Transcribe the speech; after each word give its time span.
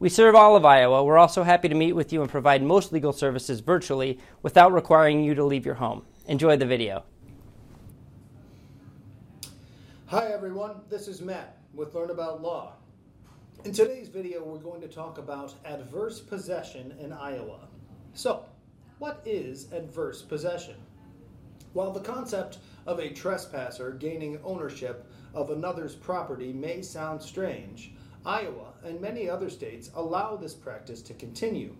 We 0.00 0.08
serve 0.08 0.34
all 0.34 0.56
of 0.56 0.64
Iowa. 0.64 1.04
We're 1.04 1.18
also 1.18 1.44
happy 1.44 1.68
to 1.68 1.74
meet 1.74 1.92
with 1.92 2.12
you 2.12 2.20
and 2.20 2.30
provide 2.30 2.62
most 2.64 2.92
legal 2.92 3.12
services 3.12 3.60
virtually 3.60 4.18
without 4.42 4.72
requiring 4.72 5.22
you 5.22 5.36
to 5.36 5.44
leave 5.44 5.64
your 5.64 5.76
home. 5.76 6.04
Enjoy 6.26 6.56
the 6.56 6.66
video. 6.66 7.04
Hi 10.06 10.32
everyone, 10.32 10.80
this 10.90 11.06
is 11.06 11.20
Matt 11.20 11.58
with 11.74 11.94
Learn 11.94 12.10
About 12.10 12.42
Law. 12.42 12.72
In 13.64 13.72
today's 13.72 14.08
video, 14.08 14.42
we're 14.42 14.58
going 14.58 14.80
to 14.80 14.88
talk 14.88 15.18
about 15.18 15.54
adverse 15.64 16.20
possession 16.20 16.94
in 16.98 17.12
Iowa. 17.12 17.68
So, 18.14 18.44
what 18.98 19.22
is 19.24 19.72
adverse 19.72 20.22
possession? 20.22 20.76
While 21.72 21.92
the 21.92 22.00
concept 22.00 22.58
of 22.86 22.98
a 22.98 23.10
trespasser 23.10 23.92
gaining 23.92 24.38
ownership 24.44 25.06
of 25.34 25.50
another's 25.50 25.94
property 25.94 26.52
may 26.52 26.82
sound 26.82 27.22
strange, 27.22 27.92
Iowa 28.26 28.72
and 28.82 29.00
many 29.00 29.28
other 29.28 29.50
states 29.50 29.90
allow 29.94 30.36
this 30.36 30.54
practice 30.54 31.02
to 31.02 31.14
continue. 31.14 31.76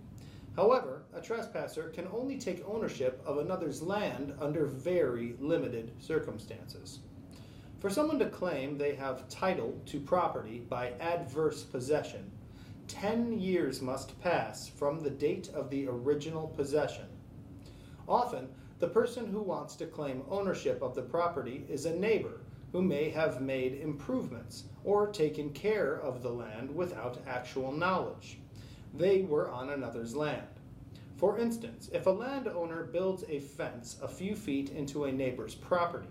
However, 0.57 1.05
a 1.15 1.21
trespasser 1.21 1.89
can 1.89 2.07
only 2.13 2.39
take 2.39 2.63
ownership 2.67 3.23
of 3.27 3.39
another's 3.39 3.83
land 3.83 4.35
under 4.41 4.67
very 4.67 5.37
limited 5.41 5.93
circumstances. 5.99 7.01
For 7.81 7.91
someone 7.91 8.19
to 8.19 8.29
claim 8.29 8.77
they 8.77 8.95
have 8.95 9.29
title 9.29 9.81
to 9.87 10.01
property 10.01 10.61
by 10.69 10.93
adverse 11.01 11.63
possession, 11.63 12.31
10 12.89 13.41
years 13.41 13.81
must 13.81 14.21
pass 14.21 14.69
from 14.69 15.01
the 15.01 15.11
date 15.11 15.49
of 15.55 15.71
the 15.71 15.89
original 15.89 16.49
possession. 16.49 17.07
Often, 18.07 18.49
the 18.79 18.89
person 18.89 19.27
who 19.27 19.41
wants 19.41 19.77
to 19.77 19.87
claim 19.87 20.23
ownership 20.29 20.83
of 20.83 20.95
the 20.95 21.03
property 21.03 21.65
is 21.69 21.87
a 21.87 21.97
neighbor 21.97 22.41
who 22.75 22.83
may 22.83 23.09
have 23.09 23.41
made 23.41 23.81
improvements 23.81 24.65
or 24.83 25.07
taken 25.07 25.49
care 25.51 26.01
of 26.01 26.25
the 26.25 26.29
land 26.29 26.75
without 26.75 27.23
actual 27.25 27.71
knowledge. 27.71 28.39
They 28.93 29.23
were 29.23 29.49
on 29.49 29.71
another's 29.71 30.17
land. 30.17 30.49
For 31.17 31.39
instance, 31.39 31.89
if 31.93 32.07
a 32.07 32.11
landowner 32.11 32.83
builds 32.83 33.23
a 33.29 33.39
fence 33.39 33.97
a 34.03 34.09
few 34.09 34.35
feet 34.35 34.71
into 34.71 35.05
a 35.05 35.13
neighbor's 35.13 35.55
property, 35.55 36.09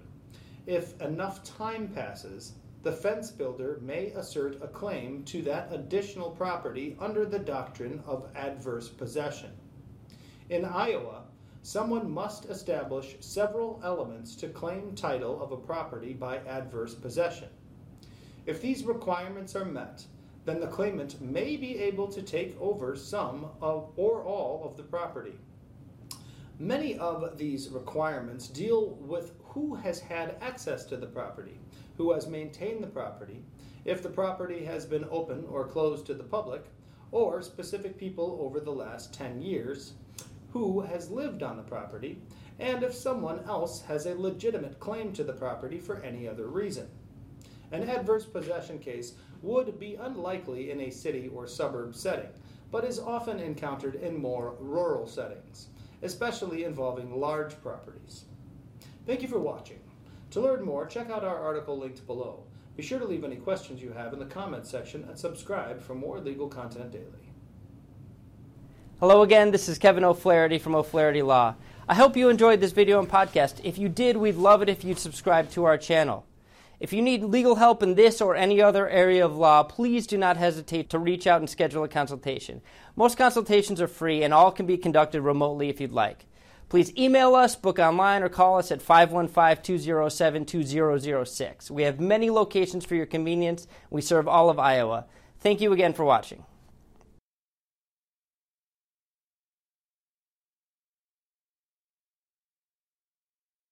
if 0.65 1.01
enough 1.01 1.43
time 1.43 1.89
passes, 1.89 2.53
the 2.81 2.93
fence 2.93 3.29
builder 3.29 3.79
may 3.81 4.11
assert 4.11 4.63
a 4.63 4.67
claim 4.69 5.25
to 5.25 5.41
that 5.41 5.67
additional 5.69 6.31
property 6.31 6.95
under 6.97 7.25
the 7.25 7.39
doctrine 7.39 8.01
of 8.07 8.29
adverse 8.35 8.87
possession. 8.87 9.51
In 10.49 10.63
Iowa, 10.63 11.22
someone 11.63 12.11
must 12.11 12.45
establish 12.45 13.15
several 13.21 13.79
elements 13.85 14.35
to 14.35 14.49
claim 14.49 14.93
title 14.93 15.41
of 15.41 15.53
a 15.53 15.57
property 15.57 16.13
by 16.13 16.37
adverse 16.39 16.93
possession. 16.93 17.47
If 18.45 18.61
these 18.61 18.83
requirements 18.83 19.55
are 19.55 19.63
met, 19.63 20.05
then 20.43 20.59
the 20.59 20.67
claimant 20.67 21.21
may 21.21 21.55
be 21.55 21.77
able 21.79 22.09
to 22.09 22.21
take 22.21 22.59
over 22.59 22.97
some 22.97 23.47
of 23.61 23.91
or 23.95 24.21
all 24.23 24.65
of 24.65 24.75
the 24.75 24.83
property. 24.83 25.39
Many 26.59 26.97
of 26.97 27.37
these 27.37 27.69
requirements 27.69 28.49
deal 28.49 28.89
with 28.99 29.31
who 29.45 29.75
has 29.75 30.01
had 30.01 30.35
access 30.41 30.83
to 30.85 30.97
the 30.97 31.07
property, 31.07 31.57
who 31.95 32.11
has 32.11 32.27
maintained 32.27 32.83
the 32.83 32.87
property, 32.87 33.41
if 33.85 34.03
the 34.03 34.09
property 34.09 34.65
has 34.65 34.85
been 34.85 35.05
open 35.09 35.45
or 35.49 35.65
closed 35.65 36.05
to 36.07 36.13
the 36.13 36.23
public, 36.23 36.65
or 37.11 37.41
specific 37.41 37.97
people 37.97 38.37
over 38.41 38.59
the 38.59 38.71
last 38.71 39.13
10 39.13 39.41
years, 39.41 39.93
who 40.53 40.81
has 40.81 41.09
lived 41.09 41.41
on 41.41 41.57
the 41.57 41.63
property, 41.63 42.21
and 42.59 42.83
if 42.83 42.93
someone 42.93 43.43
else 43.47 43.81
has 43.81 44.05
a 44.05 44.13
legitimate 44.13 44.79
claim 44.79 45.11
to 45.11 45.23
the 45.23 45.33
property 45.33 45.79
for 45.79 45.99
any 46.03 46.27
other 46.27 46.45
reason. 46.45 46.87
An 47.71 47.89
adverse 47.89 48.25
possession 48.25 48.77
case 48.77 49.15
would 49.41 49.79
be 49.79 49.95
unlikely 49.95 50.69
in 50.69 50.81
a 50.81 50.91
city 50.91 51.27
or 51.33 51.47
suburb 51.47 51.95
setting, 51.95 52.29
but 52.69 52.85
is 52.85 52.99
often 52.99 53.39
encountered 53.39 53.95
in 53.95 54.15
more 54.15 54.55
rural 54.59 55.07
settings, 55.07 55.69
especially 56.03 56.65
involving 56.65 57.19
large 57.19 57.59
properties. 57.63 58.25
Thank 59.07 59.23
you 59.23 59.27
for 59.27 59.39
watching. 59.39 59.79
To 60.31 60.41
learn 60.41 60.63
more, 60.63 60.85
check 60.85 61.09
out 61.09 61.23
our 61.23 61.39
article 61.39 61.79
linked 61.79 62.05
below. 62.05 62.43
Be 62.77 62.83
sure 62.83 62.99
to 62.99 63.05
leave 63.05 63.23
any 63.23 63.37
questions 63.37 63.81
you 63.81 63.91
have 63.91 64.13
in 64.13 64.19
the 64.19 64.25
comments 64.25 64.69
section 64.69 65.03
and 65.05 65.17
subscribe 65.17 65.81
for 65.81 65.95
more 65.95 66.19
legal 66.19 66.47
content 66.47 66.91
daily. 66.91 67.32
Hello 69.03 69.21
again, 69.21 69.51
this 69.51 69.67
is 69.67 69.77
Kevin 69.77 70.05
O'Flaherty 70.05 70.57
from 70.57 70.75
O'Flaherty 70.75 71.21
Law. 71.21 71.55
I 71.89 71.93
hope 71.93 72.15
you 72.15 72.29
enjoyed 72.29 72.61
this 72.61 72.71
video 72.71 72.99
and 72.99 73.09
podcast. 73.09 73.55
If 73.61 73.77
you 73.77 73.89
did, 73.89 74.15
we'd 74.15 74.37
love 74.37 74.61
it 74.61 74.69
if 74.69 74.85
you'd 74.85 74.97
subscribe 74.97 75.51
to 75.51 75.65
our 75.65 75.77
channel. 75.77 76.25
If 76.79 76.93
you 76.93 77.01
need 77.01 77.21
legal 77.21 77.55
help 77.55 77.83
in 77.83 77.95
this 77.95 78.21
or 78.21 78.33
any 78.33 78.61
other 78.61 78.87
area 78.87 79.25
of 79.25 79.35
law, 79.35 79.63
please 79.63 80.07
do 80.07 80.17
not 80.17 80.37
hesitate 80.37 80.89
to 80.89 80.99
reach 80.99 81.27
out 81.27 81.41
and 81.41 81.49
schedule 81.49 81.83
a 81.83 81.89
consultation. 81.89 82.61
Most 82.95 83.17
consultations 83.17 83.81
are 83.81 83.89
free 83.89 84.23
and 84.23 84.33
all 84.33 84.53
can 84.53 84.65
be 84.65 84.77
conducted 84.77 85.19
remotely 85.19 85.67
if 85.67 85.81
you'd 85.81 85.91
like. 85.91 86.25
Please 86.69 86.95
email 86.97 87.35
us, 87.35 87.57
book 87.57 87.79
online, 87.79 88.23
or 88.23 88.29
call 88.29 88.57
us 88.57 88.71
at 88.71 88.81
515 88.81 89.61
207 89.65 90.45
2006. 90.45 91.69
We 91.69 91.83
have 91.83 91.99
many 91.99 92.29
locations 92.29 92.85
for 92.85 92.95
your 92.95 93.05
convenience. 93.05 93.67
We 93.89 93.99
serve 93.99 94.29
all 94.29 94.49
of 94.49 94.59
Iowa. 94.59 95.07
Thank 95.41 95.59
you 95.59 95.73
again 95.73 95.91
for 95.91 96.05
watching. 96.05 96.45